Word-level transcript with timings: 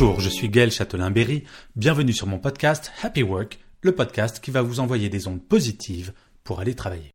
Bonjour, 0.00 0.20
je 0.20 0.30
suis 0.30 0.48
Gaël 0.48 0.70
Châtelain-Berry. 0.70 1.44
Bienvenue 1.76 2.14
sur 2.14 2.26
mon 2.26 2.38
podcast 2.38 2.90
Happy 3.02 3.22
Work, 3.22 3.58
le 3.82 3.94
podcast 3.94 4.40
qui 4.40 4.50
va 4.50 4.62
vous 4.62 4.80
envoyer 4.80 5.10
des 5.10 5.28
ondes 5.28 5.46
positives 5.46 6.14
pour 6.42 6.60
aller 6.60 6.74
travailler. 6.74 7.12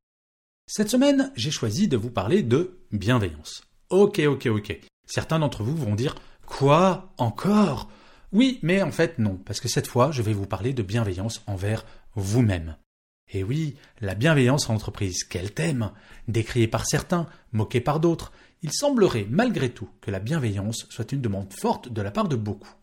Cette 0.68 0.92
semaine, 0.92 1.32
j'ai 1.36 1.50
choisi 1.50 1.88
de 1.88 1.98
vous 1.98 2.12
parler 2.12 2.44
de 2.44 2.78
bienveillance. 2.92 3.64
Ok, 3.90 4.20
ok, 4.20 4.46
ok. 4.52 4.80
Certains 5.08 5.40
d'entre 5.40 5.64
vous 5.64 5.76
vont 5.76 5.96
dire 5.96 6.14
Quoi? 6.46 7.12
Encore? 7.18 7.90
Oui, 8.32 8.60
mais 8.62 8.84
en 8.84 8.92
fait 8.92 9.18
non, 9.18 9.40
parce 9.44 9.60
que 9.60 9.68
cette 9.68 9.88
fois, 9.88 10.12
je 10.12 10.22
vais 10.22 10.34
vous 10.34 10.46
parler 10.46 10.72
de 10.72 10.84
bienveillance 10.84 11.42
envers 11.48 11.86
vous-même. 12.14 12.76
Et 13.36 13.44
oui, 13.44 13.76
la 14.00 14.16
bienveillance 14.16 14.70
en 14.70 14.76
entreprise, 14.76 15.26
quel 15.26 15.54
thème 15.54 15.92
Décrié 16.30 16.70
par 16.70 16.88
certains, 16.88 17.28
moqué 17.52 17.82
par 17.82 18.00
d'autres, 18.00 18.32
il 18.62 18.72
semblerait 18.72 19.28
malgré 19.30 19.72
tout 19.72 19.90
que 20.00 20.10
la 20.10 20.20
bienveillance 20.20 20.88
soit 20.90 21.12
une 21.12 21.20
demande 21.20 21.52
forte 21.52 21.92
de 21.92 22.02
la 22.02 22.12
part 22.12 22.30
de 22.30 22.38
beaucoup. 22.38 22.74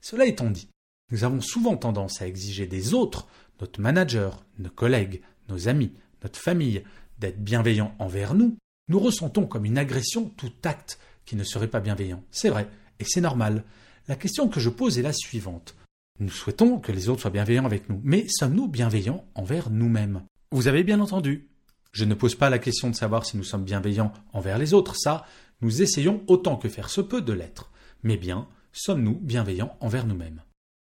Cela 0.00 0.26
étant 0.26 0.48
dit, 0.48 0.68
nous 1.10 1.24
avons 1.24 1.40
souvent 1.40 1.76
tendance 1.76 2.22
à 2.22 2.28
exiger 2.28 2.68
des 2.68 2.94
autres, 2.94 3.26
notre 3.60 3.80
manager, 3.80 4.44
nos 4.60 4.70
collègues, 4.70 5.22
nos 5.48 5.66
amis, 5.66 5.92
notre 6.22 6.38
famille, 6.38 6.84
d'être 7.18 7.42
bienveillants 7.42 7.96
envers 7.98 8.34
nous. 8.34 8.56
Nous 8.86 9.00
ressentons 9.00 9.48
comme 9.48 9.64
une 9.64 9.76
agression 9.76 10.28
tout 10.36 10.52
acte 10.62 11.00
qui 11.24 11.34
ne 11.34 11.42
serait 11.42 11.66
pas 11.66 11.80
bienveillant. 11.80 12.22
C'est 12.30 12.50
vrai, 12.50 12.68
et 13.00 13.04
c'est 13.04 13.20
normal. 13.20 13.64
La 14.06 14.14
question 14.14 14.46
que 14.46 14.60
je 14.60 14.70
pose 14.70 15.00
est 15.00 15.02
la 15.02 15.12
suivante. 15.12 15.74
Nous 16.18 16.30
souhaitons 16.30 16.78
que 16.78 16.92
les 16.92 17.08
autres 17.08 17.20
soient 17.20 17.30
bienveillants 17.30 17.66
avec 17.66 17.90
nous, 17.90 18.00
mais 18.02 18.26
sommes-nous 18.28 18.68
bienveillants 18.68 19.26
envers 19.34 19.68
nous-mêmes? 19.68 20.22
Vous 20.50 20.66
avez 20.66 20.82
bien 20.82 21.00
entendu. 21.00 21.50
Je 21.92 22.04
ne 22.04 22.14
pose 22.14 22.34
pas 22.34 22.48
la 22.48 22.58
question 22.58 22.88
de 22.88 22.94
savoir 22.94 23.26
si 23.26 23.36
nous 23.36 23.44
sommes 23.44 23.64
bienveillants 23.64 24.12
envers 24.32 24.58
les 24.58 24.72
autres, 24.72 24.96
ça, 24.96 25.26
nous 25.60 25.82
essayons 25.82 26.22
autant 26.26 26.56
que 26.56 26.68
faire 26.70 26.88
se 26.88 27.02
peut 27.02 27.20
de 27.20 27.32
l'être. 27.32 27.70
Mais 28.02 28.16
bien, 28.16 28.48
sommes-nous 28.72 29.14
bienveillants 29.14 29.76
envers 29.80 30.06
nous-mêmes? 30.06 30.42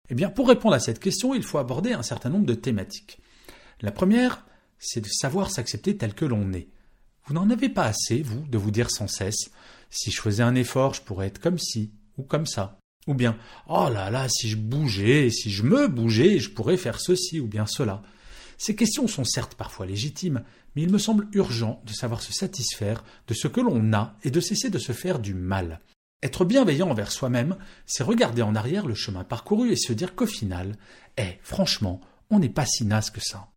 Eh 0.08 0.14
bien, 0.14 0.30
pour 0.30 0.48
répondre 0.48 0.74
à 0.74 0.80
cette 0.80 1.00
question, 1.00 1.34
il 1.34 1.42
faut 1.42 1.58
aborder 1.58 1.92
un 1.92 2.02
certain 2.02 2.30
nombre 2.30 2.46
de 2.46 2.54
thématiques. 2.54 3.20
La 3.82 3.92
première, 3.92 4.46
c'est 4.78 5.02
de 5.02 5.08
savoir 5.08 5.50
s'accepter 5.50 5.96
tel 5.96 6.14
que 6.14 6.24
l'on 6.24 6.52
est. 6.52 6.68
Vous 7.26 7.34
n'en 7.34 7.50
avez 7.50 7.68
pas 7.68 7.84
assez, 7.84 8.22
vous, 8.22 8.46
de 8.48 8.58
vous 8.58 8.70
dire 8.70 8.90
sans 8.90 9.06
cesse 9.06 9.50
si 9.90 10.10
je 10.10 10.20
faisais 10.20 10.42
un 10.42 10.54
effort, 10.54 10.94
je 10.94 11.02
pourrais 11.02 11.26
être 11.26 11.40
comme 11.40 11.58
ci 11.58 11.92
ou 12.16 12.22
comme 12.22 12.46
ça. 12.46 12.79
Ou 13.06 13.14
bien, 13.14 13.36
oh 13.68 13.88
là 13.92 14.10
là, 14.10 14.28
si 14.28 14.48
je 14.48 14.56
bougeais, 14.56 15.30
si 15.30 15.50
je 15.50 15.62
me 15.62 15.88
bougeais, 15.88 16.38
je 16.38 16.50
pourrais 16.50 16.76
faire 16.76 17.00
ceci 17.00 17.40
ou 17.40 17.46
bien 17.46 17.66
cela. 17.66 18.02
Ces 18.58 18.76
questions 18.76 19.08
sont 19.08 19.24
certes 19.24 19.54
parfois 19.54 19.86
légitimes, 19.86 20.42
mais 20.76 20.82
il 20.82 20.92
me 20.92 20.98
semble 20.98 21.28
urgent 21.32 21.82
de 21.86 21.92
savoir 21.92 22.20
se 22.20 22.32
satisfaire 22.32 23.02
de 23.26 23.34
ce 23.34 23.48
que 23.48 23.60
l'on 23.60 23.92
a 23.94 24.16
et 24.22 24.30
de 24.30 24.40
cesser 24.40 24.68
de 24.68 24.78
se 24.78 24.92
faire 24.92 25.18
du 25.18 25.34
mal. 25.34 25.80
Être 26.22 26.44
bienveillant 26.44 26.90
envers 26.90 27.10
soi-même, 27.10 27.56
c'est 27.86 28.02
regarder 28.02 28.42
en 28.42 28.54
arrière 28.54 28.86
le 28.86 28.94
chemin 28.94 29.24
parcouru 29.24 29.72
et 29.72 29.76
se 29.76 29.94
dire 29.94 30.14
qu'au 30.14 30.26
final, 30.26 30.76
eh, 31.16 31.38
franchement, 31.42 32.02
on 32.28 32.38
n'est 32.38 32.50
pas 32.50 32.66
si 32.66 32.84
naze 32.84 33.08
que 33.08 33.20
ça. 33.20 33.48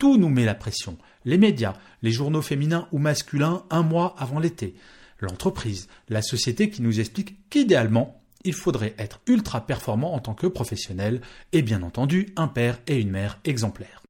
Tout 0.00 0.16
nous 0.16 0.30
met 0.30 0.46
la 0.46 0.54
pression. 0.54 0.96
Les 1.26 1.36
médias, 1.36 1.76
les 2.00 2.10
journaux 2.10 2.40
féminins 2.40 2.88
ou 2.92 2.98
masculins 2.98 3.64
un 3.68 3.82
mois 3.82 4.14
avant 4.18 4.38
l'été, 4.38 4.76
l'entreprise, 5.20 5.88
la 6.08 6.22
société 6.22 6.70
qui 6.70 6.80
nous 6.80 7.00
explique 7.00 7.48
qu'idéalement, 7.50 8.17
il 8.44 8.54
faudrait 8.54 8.94
être 8.98 9.20
ultra 9.26 9.66
performant 9.66 10.14
en 10.14 10.20
tant 10.20 10.34
que 10.34 10.46
professionnel 10.46 11.20
et 11.52 11.62
bien 11.62 11.82
entendu 11.82 12.32
un 12.36 12.48
père 12.48 12.80
et 12.86 13.00
une 13.00 13.10
mère 13.10 13.38
exemplaires. 13.44 14.02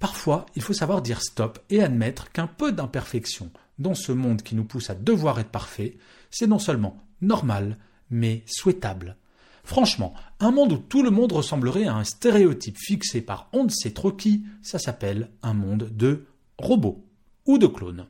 Parfois, 0.00 0.46
il 0.56 0.62
faut 0.62 0.72
savoir 0.72 1.02
dire 1.02 1.22
stop 1.22 1.60
et 1.70 1.82
admettre 1.82 2.32
qu'un 2.32 2.46
peu 2.46 2.72
d'imperfection 2.72 3.50
dans 3.78 3.94
ce 3.94 4.12
monde 4.12 4.42
qui 4.42 4.54
nous 4.54 4.64
pousse 4.64 4.90
à 4.90 4.94
devoir 4.94 5.38
être 5.38 5.50
parfait, 5.50 5.96
c'est 6.30 6.46
non 6.46 6.58
seulement 6.58 6.98
normal, 7.20 7.78
mais 8.10 8.42
souhaitable. 8.46 9.16
Franchement, 9.64 10.14
un 10.40 10.50
monde 10.50 10.72
où 10.72 10.76
tout 10.76 11.02
le 11.02 11.10
monde 11.10 11.32
ressemblerait 11.32 11.86
à 11.86 11.94
un 11.94 12.04
stéréotype 12.04 12.78
fixé 12.78 13.20
par 13.20 13.48
on 13.52 13.64
ne 13.64 13.68
sait 13.68 13.92
trop 13.92 14.16
ça 14.60 14.78
s'appelle 14.78 15.30
un 15.42 15.54
monde 15.54 15.88
de 15.92 16.26
robots 16.58 17.04
ou 17.46 17.58
de 17.58 17.66
clones. 17.66 18.08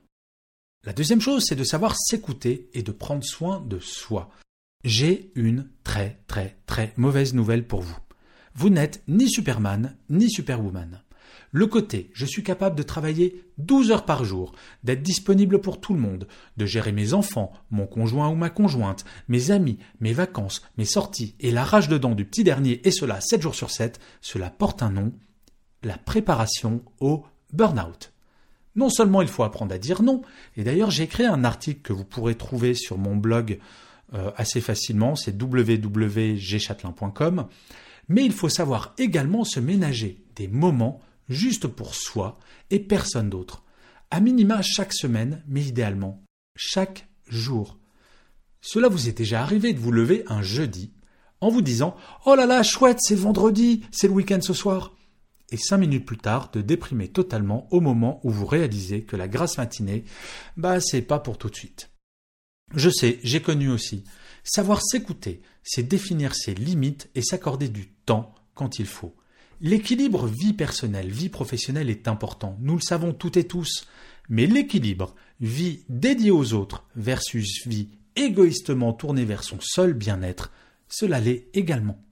La 0.84 0.92
deuxième 0.92 1.20
chose, 1.20 1.44
c'est 1.46 1.56
de 1.56 1.64
savoir 1.64 1.94
s'écouter 1.96 2.70
et 2.74 2.82
de 2.82 2.90
prendre 2.90 3.22
soin 3.22 3.60
de 3.60 3.78
soi. 3.78 4.30
J'ai 4.84 5.30
une 5.36 5.68
très 5.84 6.18
très 6.26 6.56
très 6.66 6.92
mauvaise 6.96 7.34
nouvelle 7.34 7.64
pour 7.64 7.82
vous. 7.82 7.96
Vous 8.56 8.68
n'êtes 8.68 9.00
ni 9.06 9.30
Superman 9.30 9.96
ni 10.10 10.28
Superwoman. 10.28 11.02
Le 11.52 11.68
côté 11.68 12.10
je 12.14 12.26
suis 12.26 12.42
capable 12.42 12.74
de 12.74 12.82
travailler 12.82 13.44
12 13.58 13.92
heures 13.92 14.04
par 14.04 14.24
jour, 14.24 14.52
d'être 14.82 15.02
disponible 15.02 15.60
pour 15.60 15.80
tout 15.80 15.94
le 15.94 16.00
monde, 16.00 16.26
de 16.56 16.66
gérer 16.66 16.90
mes 16.90 17.14
enfants, 17.14 17.52
mon 17.70 17.86
conjoint 17.86 18.28
ou 18.28 18.34
ma 18.34 18.50
conjointe, 18.50 19.04
mes 19.28 19.52
amis, 19.52 19.78
mes 20.00 20.12
vacances, 20.12 20.62
mes 20.76 20.84
sorties 20.84 21.36
et 21.38 21.52
la 21.52 21.62
rage 21.62 21.86
dedans 21.88 22.16
du 22.16 22.24
petit 22.24 22.42
dernier 22.42 22.80
et 22.82 22.90
cela 22.90 23.20
7 23.20 23.40
jours 23.40 23.54
sur 23.54 23.70
7, 23.70 24.00
cela 24.20 24.50
porte 24.50 24.82
un 24.82 24.90
nom, 24.90 25.12
la 25.84 25.96
préparation 25.96 26.82
au 26.98 27.24
burn-out. 27.52 28.12
Non 28.74 28.90
seulement 28.90 29.22
il 29.22 29.28
faut 29.28 29.44
apprendre 29.44 29.72
à 29.72 29.78
dire 29.78 30.02
non, 30.02 30.22
et 30.56 30.64
d'ailleurs 30.64 30.90
j'ai 30.90 31.06
créé 31.06 31.26
un 31.26 31.44
article 31.44 31.82
que 31.82 31.92
vous 31.92 32.04
pourrez 32.04 32.34
trouver 32.34 32.74
sur 32.74 32.98
mon 32.98 33.14
blog 33.14 33.60
assez 34.36 34.60
facilement, 34.60 35.16
c'est 35.16 35.40
www.gchatelain.com. 35.40 37.46
Mais 38.08 38.24
il 38.24 38.32
faut 38.32 38.48
savoir 38.48 38.94
également 38.98 39.44
se 39.44 39.60
ménager 39.60 40.24
des 40.36 40.48
moments 40.48 41.00
juste 41.28 41.66
pour 41.66 41.94
soi 41.94 42.38
et 42.70 42.80
personne 42.80 43.30
d'autre. 43.30 43.64
À 44.10 44.20
minima 44.20 44.60
chaque 44.62 44.92
semaine, 44.92 45.42
mais 45.46 45.62
idéalement 45.62 46.22
chaque 46.54 47.08
jour. 47.28 47.78
Cela 48.60 48.88
vous 48.88 49.08
est 49.08 49.16
déjà 49.16 49.42
arrivé 49.42 49.72
de 49.72 49.80
vous 49.80 49.92
lever 49.92 50.24
un 50.28 50.42
jeudi 50.42 50.92
en 51.40 51.50
vous 51.50 51.62
disant 51.62 51.96
Oh 52.24 52.34
là 52.34 52.46
là, 52.46 52.62
chouette, 52.62 52.98
c'est 53.00 53.14
vendredi, 53.14 53.84
c'est 53.90 54.06
le 54.06 54.14
week-end 54.14 54.40
ce 54.40 54.54
soir. 54.54 54.94
Et 55.50 55.56
cinq 55.56 55.78
minutes 55.78 56.06
plus 56.06 56.18
tard, 56.18 56.50
de 56.52 56.62
déprimer 56.62 57.08
totalement 57.08 57.66
au 57.70 57.80
moment 57.80 58.20
où 58.22 58.30
vous 58.30 58.46
réalisez 58.46 59.02
que 59.02 59.16
la 59.16 59.28
grasse 59.28 59.58
matinée, 59.58 60.04
bah, 60.56 60.80
c'est 60.80 61.02
pas 61.02 61.18
pour 61.18 61.36
tout 61.36 61.50
de 61.50 61.56
suite. 61.56 61.91
Je 62.74 62.90
sais, 62.90 63.20
j'ai 63.22 63.42
connu 63.42 63.68
aussi. 63.68 64.04
Savoir 64.44 64.82
s'écouter, 64.82 65.42
c'est 65.62 65.82
définir 65.82 66.34
ses 66.34 66.54
limites 66.54 67.10
et 67.14 67.22
s'accorder 67.22 67.68
du 67.68 67.88
temps 68.06 68.34
quand 68.54 68.78
il 68.78 68.86
faut. 68.86 69.14
L'équilibre 69.60 70.26
vie 70.26 70.54
personnelle, 70.54 71.10
vie 71.10 71.28
professionnelle 71.28 71.90
est 71.90 72.08
important, 72.08 72.56
nous 72.60 72.74
le 72.74 72.80
savons 72.80 73.12
toutes 73.12 73.36
et 73.36 73.46
tous, 73.46 73.86
mais 74.28 74.46
l'équilibre 74.46 75.14
vie 75.40 75.84
dédiée 75.88 76.32
aux 76.32 76.54
autres 76.54 76.84
versus 76.96 77.66
vie 77.66 77.90
égoïstement 78.16 78.92
tournée 78.92 79.24
vers 79.24 79.44
son 79.44 79.58
seul 79.60 79.92
bien-être, 79.92 80.50
cela 80.88 81.20
l'est 81.20 81.48
également. 81.54 82.02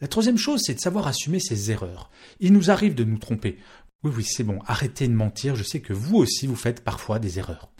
La 0.00 0.08
troisième 0.08 0.38
chose, 0.38 0.62
c'est 0.64 0.74
de 0.74 0.80
savoir 0.80 1.06
assumer 1.06 1.38
ses 1.38 1.70
erreurs. 1.70 2.10
Il 2.40 2.52
nous 2.52 2.70
arrive 2.70 2.94
de 2.94 3.04
nous 3.04 3.18
tromper. 3.18 3.58
Oui, 4.02 4.10
oui, 4.16 4.24
c'est 4.24 4.42
bon, 4.42 4.58
arrêtez 4.66 5.06
de 5.06 5.12
mentir, 5.12 5.54
je 5.54 5.62
sais 5.62 5.80
que 5.80 5.92
vous 5.92 6.16
aussi 6.16 6.46
vous 6.46 6.56
faites 6.56 6.82
parfois 6.82 7.18
des 7.18 7.38
erreurs. 7.38 7.70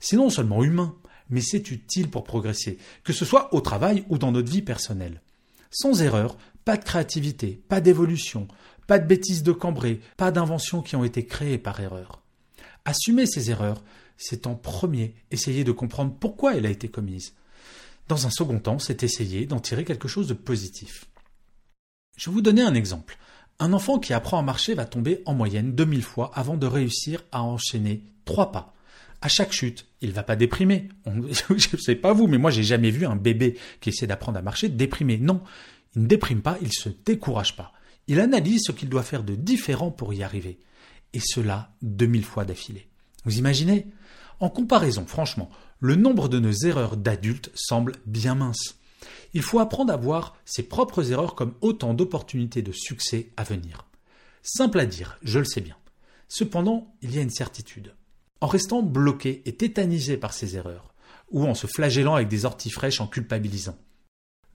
C'est 0.00 0.16
non 0.16 0.28
seulement 0.28 0.64
humain, 0.64 0.96
mais 1.32 1.40
c'est 1.40 1.70
utile 1.70 2.08
pour 2.08 2.24
progresser, 2.24 2.78
que 3.02 3.12
ce 3.12 3.24
soit 3.24 3.52
au 3.54 3.60
travail 3.60 4.04
ou 4.08 4.18
dans 4.18 4.30
notre 4.30 4.52
vie 4.52 4.62
personnelle. 4.62 5.22
Sans 5.70 6.02
erreur, 6.02 6.36
pas 6.64 6.76
de 6.76 6.84
créativité, 6.84 7.60
pas 7.68 7.80
d'évolution, 7.80 8.46
pas 8.86 8.98
de 8.98 9.06
bêtises 9.06 9.42
de 9.42 9.52
cambré, 9.52 10.00
pas 10.16 10.30
d'inventions 10.30 10.82
qui 10.82 10.94
ont 10.94 11.04
été 11.04 11.24
créées 11.24 11.58
par 11.58 11.80
erreur. 11.80 12.22
Assumer 12.84 13.26
ces 13.26 13.50
erreurs, 13.50 13.82
c'est 14.18 14.46
en 14.46 14.54
premier 14.54 15.14
essayer 15.30 15.64
de 15.64 15.72
comprendre 15.72 16.14
pourquoi 16.20 16.54
elle 16.54 16.66
a 16.66 16.70
été 16.70 16.88
commise. 16.88 17.32
Dans 18.08 18.26
un 18.26 18.30
second 18.30 18.58
temps, 18.58 18.78
c'est 18.78 19.02
essayer 19.02 19.46
d'en 19.46 19.60
tirer 19.60 19.84
quelque 19.84 20.08
chose 20.08 20.28
de 20.28 20.34
positif. 20.34 21.06
Je 22.18 22.28
vais 22.28 22.34
vous 22.34 22.42
donner 22.42 22.62
un 22.62 22.74
exemple. 22.74 23.16
Un 23.58 23.72
enfant 23.72 23.98
qui 23.98 24.12
apprend 24.12 24.38
à 24.38 24.42
marcher 24.42 24.74
va 24.74 24.84
tomber 24.84 25.22
en 25.24 25.32
moyenne 25.32 25.72
2000 25.72 26.02
fois 26.02 26.30
avant 26.34 26.58
de 26.58 26.66
réussir 26.66 27.24
à 27.32 27.42
enchaîner 27.42 28.04
trois 28.26 28.52
pas 28.52 28.74
à 29.22 29.28
chaque 29.28 29.52
chute, 29.52 29.86
il 30.00 30.12
va 30.12 30.24
pas 30.24 30.36
déprimer. 30.36 30.88
Je 31.06 31.56
je 31.56 31.76
sais 31.76 31.94
pas 31.94 32.12
vous, 32.12 32.26
mais 32.26 32.38
moi 32.38 32.50
j'ai 32.50 32.64
jamais 32.64 32.90
vu 32.90 33.06
un 33.06 33.16
bébé 33.16 33.56
qui 33.80 33.88
essaie 33.90 34.06
d'apprendre 34.06 34.38
à 34.38 34.42
marcher 34.42 34.68
déprimer. 34.68 35.16
Non, 35.16 35.40
il 35.94 36.02
ne 36.02 36.06
déprime 36.08 36.42
pas, 36.42 36.58
il 36.60 36.72
se 36.72 36.88
décourage 37.06 37.56
pas. 37.56 37.72
Il 38.08 38.20
analyse 38.20 38.64
ce 38.66 38.72
qu'il 38.72 38.88
doit 38.88 39.04
faire 39.04 39.22
de 39.22 39.36
différent 39.36 39.92
pour 39.92 40.12
y 40.12 40.22
arriver. 40.22 40.58
Et 41.14 41.20
cela 41.20 41.72
2000 41.82 42.24
fois 42.24 42.44
d'affilée. 42.44 42.88
Vous 43.24 43.38
imaginez? 43.38 43.86
En 44.40 44.50
comparaison, 44.50 45.06
franchement, 45.06 45.50
le 45.78 45.94
nombre 45.94 46.28
de 46.28 46.40
nos 46.40 46.52
erreurs 46.52 46.96
d'adultes 46.96 47.52
semble 47.54 47.94
bien 48.06 48.34
mince. 48.34 48.76
Il 49.34 49.42
faut 49.42 49.60
apprendre 49.60 49.92
à 49.92 49.96
voir 49.96 50.36
ses 50.44 50.64
propres 50.64 51.12
erreurs 51.12 51.36
comme 51.36 51.54
autant 51.60 51.94
d'opportunités 51.94 52.62
de 52.62 52.72
succès 52.72 53.28
à 53.36 53.44
venir. 53.44 53.86
Simple 54.42 54.80
à 54.80 54.86
dire, 54.86 55.18
je 55.22 55.38
le 55.38 55.44
sais 55.44 55.60
bien. 55.60 55.76
Cependant, 56.28 56.92
il 57.02 57.14
y 57.14 57.18
a 57.18 57.22
une 57.22 57.30
certitude 57.30 57.94
en 58.42 58.48
restant 58.48 58.82
bloqué 58.82 59.40
et 59.46 59.52
tétanisé 59.52 60.16
par 60.16 60.34
ses 60.34 60.56
erreurs, 60.56 60.92
ou 61.30 61.46
en 61.46 61.54
se 61.54 61.68
flagellant 61.68 62.16
avec 62.16 62.26
des 62.26 62.44
orties 62.44 62.72
fraîches 62.72 63.00
en 63.00 63.06
culpabilisant. 63.06 63.78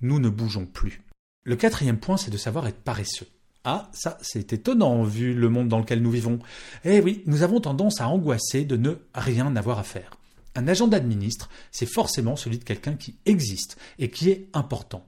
Nous 0.02 0.20
ne 0.20 0.28
bougeons 0.28 0.66
plus. 0.66 1.02
Le 1.46 1.56
quatrième 1.56 1.98
point, 1.98 2.18
c'est 2.18 2.30
de 2.30 2.38
savoir 2.38 2.68
être 2.68 2.82
paresseux. 2.82 3.28
Ah, 3.64 3.90
ça, 3.94 4.18
c'est 4.22 4.52
étonnant 4.52 5.04
vu 5.04 5.34
le 5.34 5.48
monde 5.48 5.70
dans 5.70 5.80
lequel 5.80 6.02
nous 6.02 6.12
vivons. 6.12 6.40
Eh 6.84 7.00
oui, 7.00 7.24
nous 7.28 7.44
avons 7.44 7.62
tendance 7.62 8.02
à 8.02 8.10
angoisser 8.10 8.66
de 8.66 8.76
ne 8.76 8.96
rien 9.16 9.56
avoir 9.56 9.80
à 9.80 9.84
faire. 9.84 10.18
Un 10.56 10.68
agent 10.68 10.88
d'administre, 10.88 11.50
c'est 11.72 11.86
forcément 11.86 12.36
celui 12.36 12.58
de 12.58 12.66
quelqu'un 12.66 12.96
qui 12.96 13.16
existe 13.26 13.78
et 14.00 14.10
qui 14.10 14.30
est 14.30 14.50
important. 14.52 15.08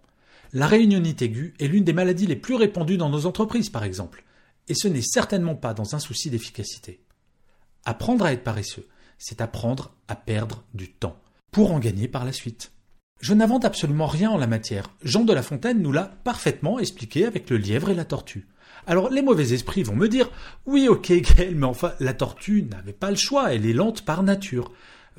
La 0.54 0.68
réunionite 0.68 1.22
aiguë 1.22 1.54
est 1.60 1.68
l'une 1.68 1.84
des 1.84 1.92
maladies 1.92 2.28
les 2.28 2.38
plus 2.38 2.56
répandues 2.56 2.98
dans 2.98 3.10
nos 3.10 3.26
entreprises, 3.26 3.70
par 3.70 3.84
exemple. 3.84 4.24
Et 4.70 4.74
ce 4.74 4.88
n'est 4.88 5.02
certainement 5.02 5.56
pas 5.56 5.74
dans 5.74 5.96
un 5.96 6.00
souci 6.00 6.30
d'efficacité. 6.30 7.02
Apprendre 7.86 8.26
à 8.26 8.34
être 8.34 8.44
paresseux, 8.44 8.88
c'est 9.18 9.42
apprendre 9.42 9.94
à 10.08 10.16
perdre 10.16 10.64
du 10.74 10.92
temps, 10.92 11.20
pour 11.52 11.72
en 11.72 11.80
gagner 11.80 12.08
par 12.08 12.26
la 12.26 12.32
suite. 12.32 12.72
Je 13.20 13.34
n'invente 13.34 13.66
absolument 13.66 14.08
rien 14.08 14.32
en 14.32 14.38
la 14.38 14.48
matière. 14.48 14.90
Jean 15.04 15.26
de 15.26 15.34
La 15.34 15.44
Fontaine 15.44 15.82
nous 15.82 15.92
l'a 15.92 16.06
parfaitement 16.24 16.80
expliqué 16.80 17.26
avec 17.26 17.50
le 17.50 17.58
lièvre 17.58 17.90
et 17.90 17.96
la 17.96 18.06
tortue. 18.06 18.48
Alors 18.88 19.10
les 19.10 19.22
mauvais 19.22 19.52
esprits 19.52 19.84
vont 19.84 19.96
me 19.96 20.08
dire 20.08 20.32
Oui, 20.66 20.88
ok, 20.88 21.12
Gaël, 21.38 21.56
mais 21.56 21.66
enfin, 21.66 21.94
la 22.00 22.14
tortue 22.14 22.64
n'avait 22.64 22.94
pas 22.94 23.10
le 23.10 23.18
choix, 23.18 23.54
elle 23.54 23.66
est 23.66 23.74
lente 23.74 24.04
par 24.04 24.24
nature. 24.24 24.72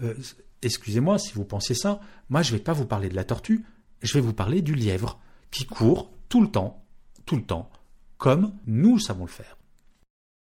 Euh, 0.02 0.14
excusez-moi 0.62 1.18
si 1.18 1.34
vous 1.34 1.44
pensez 1.44 1.74
ça, 1.74 2.00
moi 2.30 2.42
je 2.42 2.52
ne 2.52 2.58
vais 2.58 2.64
pas 2.64 2.72
vous 2.72 2.86
parler 2.86 3.10
de 3.10 3.16
la 3.16 3.24
tortue, 3.24 3.64
je 4.02 4.14
vais 4.14 4.20
vous 4.20 4.32
parler 4.32 4.62
du 4.62 4.74
lièvre, 4.74 5.20
qui 5.50 5.66
court 5.66 6.10
tout 6.30 6.40
le 6.40 6.48
temps, 6.48 6.82
tout 7.26 7.36
le 7.36 7.42
temps, 7.42 7.70
comme 8.16 8.54
nous 8.66 8.98
savons 8.98 9.24
le 9.24 9.30
faire. 9.30 9.59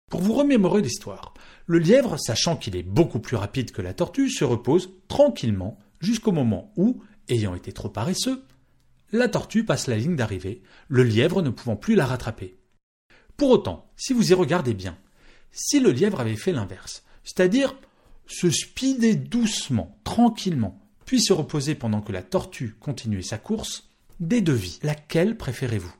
Pour 0.09 0.21
vous 0.21 0.33
remémorer 0.33 0.81
l'histoire, 0.81 1.33
le 1.65 1.79
lièvre, 1.79 2.17
sachant 2.17 2.55
qu'il 2.55 2.77
est 2.77 2.83
beaucoup 2.83 3.19
plus 3.19 3.35
rapide 3.35 3.71
que 3.71 3.81
la 3.81 3.93
tortue, 3.93 4.29
se 4.29 4.45
repose 4.45 4.91
tranquillement 5.09 5.77
jusqu'au 5.99 6.31
moment 6.31 6.71
où, 6.77 7.03
ayant 7.27 7.55
été 7.55 7.73
trop 7.73 7.89
paresseux, 7.89 8.45
la 9.11 9.27
tortue 9.27 9.65
passe 9.65 9.87
la 9.87 9.97
ligne 9.97 10.15
d'arrivée, 10.15 10.61
le 10.87 11.03
lièvre 11.03 11.41
ne 11.41 11.49
pouvant 11.49 11.75
plus 11.75 11.95
la 11.95 12.05
rattraper. 12.05 12.57
Pour 13.35 13.49
autant, 13.49 13.91
si 13.97 14.13
vous 14.13 14.31
y 14.31 14.33
regardez 14.33 14.73
bien, 14.73 14.97
si 15.51 15.81
le 15.81 15.91
lièvre 15.91 16.21
avait 16.21 16.37
fait 16.37 16.53
l'inverse, 16.53 17.03
c'est-à-dire 17.25 17.75
se 18.27 18.49
speeder 18.49 19.15
doucement, 19.15 19.99
tranquillement, 20.05 20.79
puis 21.05 21.21
se 21.21 21.33
reposer 21.33 21.75
pendant 21.75 22.01
que 22.01 22.13
la 22.13 22.23
tortue 22.23 22.75
continuait 22.79 23.21
sa 23.21 23.37
course, 23.37 23.89
des 24.21 24.41
devis, 24.41 24.79
laquelle 24.83 25.35
préférez-vous? 25.37 25.93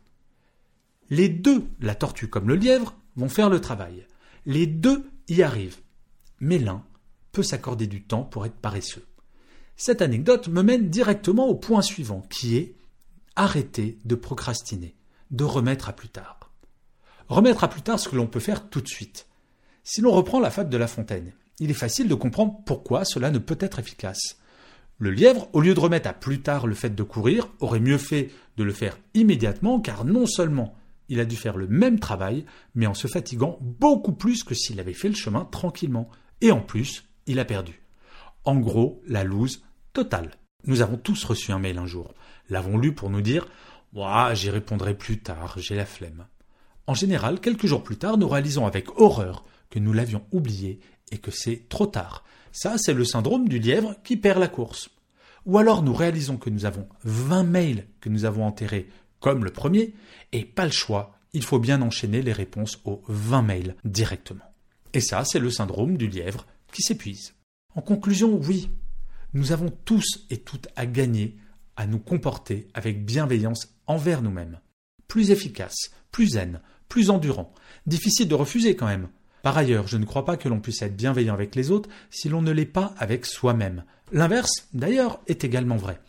Les 1.10 1.27
deux, 1.27 1.65
la 1.81 1.95
tortue 1.95 2.30
comme 2.30 2.48
le 2.48 2.56
lièvre, 2.56 2.95
vont 3.18 3.30
faire 3.30 3.50
le 3.50 3.60
travail. 3.60 4.06
Les 4.46 4.66
deux 4.66 5.10
y 5.28 5.42
arrivent. 5.44 5.80
Mais 6.40 6.60
l'un 6.60 6.84
peut 7.31 7.44
s'accorder 7.44 7.88
du 7.88 8.04
temps 8.04 8.24
pour 8.24 8.46
être 8.46 8.56
paresseux. 8.56 9.06
Cette 9.75 10.02
anecdote 10.02 10.48
me 10.48 10.64
mène 10.64 10.90
directement 10.90 11.48
au 11.48 11.56
point 11.56 11.81
suivant, 11.81 12.24
qui 12.30 12.56
est 12.56 12.75
arrêter 13.36 14.00
de 14.06 14.16
procrastiner, 14.16 14.96
de 15.31 15.44
remettre 15.44 15.90
à 15.90 15.94
plus 15.94 16.10
tard. 16.10 16.52
Remettre 17.28 17.64
à 17.64 17.69
plus 17.69 17.81
tard 17.81 18.00
ce 18.00 18.10
que 18.10 18.16
l'on 18.16 18.28
peut 18.28 18.40
faire 18.40 18.69
tout 18.69 18.81
de 18.81 18.88
suite. 18.88 19.28
Si 19.84 20.02
l'on 20.02 20.12
reprend 20.12 20.40
la 20.40 20.50
fable 20.50 20.70
de 20.70 20.78
La 20.78 20.88
Fontaine, 20.88 21.34
il 21.60 21.70
est 21.70 21.75
facile 21.75 22.08
de 22.08 22.16
comprendre 22.16 22.60
pourquoi 22.66 23.06
cela 23.06 23.31
ne 23.31 23.40
peut 23.40 23.58
être 23.60 23.80
efficace. 23.80 24.38
Le 25.00 25.12
lièvre, 25.12 25.48
au 25.54 25.62
lieu 25.62 25.75
de 25.75 25.80
remettre 25.80 26.10
à 26.10 26.13
plus 26.13 26.42
tard 26.42 26.66
le 26.66 26.74
fait 26.74 26.96
de 26.96 27.04
courir, 27.04 27.50
aurait 27.60 27.80
mieux 27.80 28.00
fait 28.00 28.31
de 28.58 28.63
le 28.63 28.74
faire 28.74 28.98
immédiatement, 29.13 29.80
car 29.80 30.06
non 30.06 30.25
seulement 30.25 30.75
il 31.09 31.19
a 31.19 31.25
dû 31.25 31.36
faire 31.36 31.57
le 31.57 31.68
même 31.68 32.00
travail, 32.00 32.45
mais 32.75 32.88
en 32.88 32.94
se 32.94 33.07
fatiguant 33.07 33.59
beaucoup 33.62 34.13
plus 34.13 34.44
que 34.44 34.56
s'il 34.56 34.80
avait 34.80 34.94
fait 34.94 35.09
le 35.09 35.15
chemin 35.15 35.45
tranquillement. 35.45 36.09
Et 36.42 36.51
en 36.51 36.62
plus, 36.62 37.06
il 37.25 37.39
a 37.39 37.45
perdu. 37.45 37.81
En 38.44 38.56
gros, 38.57 39.01
la 39.07 39.24
loose 39.24 39.63
totale. 39.94 40.31
Nous 40.65 40.81
avons 40.81 40.98
tous 40.98 41.24
reçu 41.24 41.51
un 41.51 41.59
mail 41.59 41.77
un 41.77 41.86
jour. 41.86 42.13
L'avons 42.50 42.77
lu 42.77 42.94
pour 42.94 43.09
nous 43.09 43.21
dire 43.21 43.48
J'y 44.33 44.50
répondrai 44.50 44.95
plus 44.95 45.19
tard, 45.19 45.56
j'ai 45.57 45.75
la 45.75 45.86
flemme. 45.86 46.27
En 46.86 46.94
général, 46.94 47.39
quelques 47.39 47.65
jours 47.65 47.83
plus 47.83 47.98
tard, 47.98 48.18
nous 48.18 48.27
réalisons 48.27 48.65
avec 48.65 49.00
horreur 49.00 49.44
que 49.69 49.80
nous 49.80 49.94
l'avions 49.94 50.25
oublié 50.31 50.80
et 51.12 51.18
que 51.18 51.31
c'est 51.31 51.68
trop 51.68 51.88
tard. 51.88 52.24
Ça, 52.51 52.75
c'est 52.77 52.94
le 52.94 53.06
syndrome 53.06 53.48
du 53.48 53.60
lièvre 53.60 53.95
qui 54.03 54.18
perd 54.18 54.39
la 54.39 54.48
course. 54.48 54.89
Ou 55.45 55.57
alors 55.57 55.81
nous 55.81 55.94
réalisons 55.94 56.38
que 56.38 56.50
nous 56.50 56.65
avons 56.65 56.88
20 57.03 57.44
mails 57.44 57.88
que 58.01 58.10
nous 58.10 58.25
avons 58.25 58.45
enterrés 58.45 58.89
comme 59.19 59.44
le 59.44 59.52
premier, 59.52 59.94
et 60.31 60.46
pas 60.46 60.66
le 60.66 60.72
choix, 60.72 61.18
il 61.34 61.44
faut 61.44 61.60
bien 61.60 61.81
enchaîner 61.81 62.22
les 62.22 62.34
réponses 62.34 62.80
aux 62.86 63.02
20 63.08 63.42
mails 63.42 63.75
directement. 63.86 64.46
Et 64.94 65.02
ça, 65.02 65.24
c'est 65.25 65.40
le 65.40 65.52
syndrome 65.52 65.98
du 65.98 66.08
lièvre 66.08 66.46
qui 66.72 66.81
s'épuise. 66.81 67.34
En 67.75 67.81
conclusion, 67.81 68.40
oui, 68.44 68.72
nous 69.34 69.52
avons 69.52 69.69
tous 69.69 70.25
et 70.30 70.38
toutes 70.38 70.68
à 70.75 70.86
gagner 70.86 71.38
à 71.75 71.86
nous 71.86 72.00
comporter 72.00 72.68
avec 72.74 73.06
bienveillance 73.06 73.75
envers 73.86 74.22
nous-mêmes. 74.22 74.60
Plus 75.08 75.31
efficace, 75.31 75.92
plus 76.12 76.30
zen, 76.30 76.60
plus 76.90 77.10
endurant. 77.10 77.54
Difficile 77.86 78.28
de 78.28 78.36
refuser 78.36 78.75
quand 78.75 78.88
même. 78.88 79.10
Par 79.44 79.58
ailleurs, 79.58 79.88
je 79.88 79.98
ne 79.98 80.06
crois 80.06 80.25
pas 80.25 80.38
que 80.38 80.50
l'on 80.50 80.60
puisse 80.60 80.81
être 80.81 80.96
bienveillant 80.96 81.34
avec 81.34 81.56
les 81.56 81.72
autres 81.72 81.90
si 82.10 82.30
l'on 82.30 82.42
ne 82.42 82.52
l'est 82.52 82.66
pas 82.66 82.96
avec 82.98 83.25
soi-même. 83.25 83.84
L'inverse, 84.12 84.68
d'ailleurs, 84.74 85.22
est 85.28 85.44
également 85.44 85.78
vrai. 85.78 86.00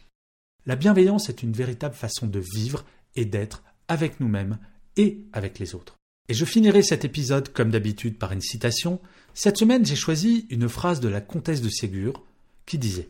La 0.66 0.76
bienveillance 0.76 1.28
est 1.28 1.42
une 1.42 1.52
véritable 1.52 1.94
façon 1.94 2.26
de 2.26 2.42
vivre 2.54 2.84
et 3.14 3.24
d'être 3.24 3.62
avec 3.88 4.20
nous-mêmes 4.20 4.58
et 4.96 5.24
avec 5.32 5.58
les 5.58 5.74
autres. 5.74 5.96
Et 6.28 6.34
je 6.34 6.44
finirai 6.44 6.82
cet 6.82 7.04
épisode 7.04 7.52
comme 7.52 7.70
d'habitude 7.70 8.18
par 8.18 8.32
une 8.32 8.40
citation. 8.40 9.00
Cette 9.32 9.56
semaine, 9.56 9.86
j'ai 9.86 9.96
choisi 9.96 10.46
une 10.50 10.68
phrase 10.68 11.00
de 11.00 11.08
la 11.08 11.20
comtesse 11.20 11.62
de 11.62 11.70
Ségur 11.70 12.24
qui 12.66 12.78
disait 12.78 13.08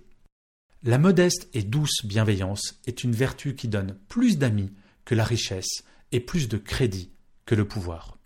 La 0.85 0.99
modeste 0.99 1.49
et 1.53 1.63
douce 1.63 2.05
bienveillance 2.05 2.81
est 2.87 3.03
une 3.03 3.13
vertu 3.13 3.57
qui 3.57 3.67
donne 3.67 3.99
plus 4.09 4.39
d'amis 4.39 4.73
que 5.05 5.17
la 5.17 5.25
richesse 5.25 5.85
et 6.13 6.21
plus 6.21 6.49
de 6.49 6.59
crédit 6.59 7.11
que 7.45 7.55
le 7.55 7.67
pouvoir. 7.67 8.18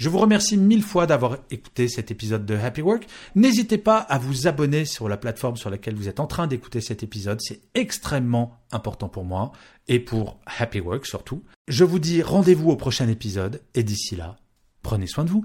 Je 0.00 0.08
vous 0.08 0.16
remercie 0.16 0.56
mille 0.56 0.82
fois 0.82 1.06
d'avoir 1.06 1.36
écouté 1.50 1.86
cet 1.86 2.10
épisode 2.10 2.46
de 2.46 2.54
Happy 2.54 2.80
Work. 2.80 3.06
N'hésitez 3.34 3.76
pas 3.76 3.98
à 3.98 4.16
vous 4.16 4.46
abonner 4.46 4.86
sur 4.86 5.10
la 5.10 5.18
plateforme 5.18 5.58
sur 5.58 5.68
laquelle 5.68 5.94
vous 5.94 6.08
êtes 6.08 6.20
en 6.20 6.26
train 6.26 6.46
d'écouter 6.46 6.80
cet 6.80 7.02
épisode. 7.02 7.38
C'est 7.42 7.60
extrêmement 7.74 8.58
important 8.72 9.10
pour 9.10 9.26
moi 9.26 9.52
et 9.88 10.00
pour 10.00 10.40
Happy 10.58 10.80
Work 10.80 11.04
surtout. 11.04 11.42
Je 11.68 11.84
vous 11.84 11.98
dis 11.98 12.22
rendez-vous 12.22 12.70
au 12.70 12.76
prochain 12.76 13.08
épisode 13.08 13.60
et 13.74 13.82
d'ici 13.82 14.16
là, 14.16 14.38
prenez 14.80 15.06
soin 15.06 15.24
de 15.24 15.30
vous. 15.30 15.44